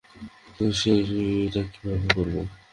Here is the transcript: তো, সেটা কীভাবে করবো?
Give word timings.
তো, 0.55 0.63
সেটা 0.79 1.61
কীভাবে 1.71 2.07
করবো? 2.15 2.41